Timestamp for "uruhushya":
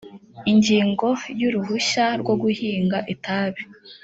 1.49-2.05